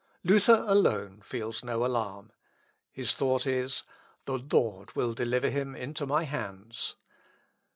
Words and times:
Luther 0.23 0.63
alone 0.67 1.21
feels 1.23 1.63
no 1.63 1.85
alarm. 1.85 2.31
His 2.91 3.13
thought 3.13 3.45
is, 3.45 3.83
"The 4.25 4.39
Lord 4.51 4.95
will 4.95 5.13
deliver 5.13 5.51
him 5.51 5.75
into 5.75 6.07
my 6.07 6.23
hands." 6.23 6.95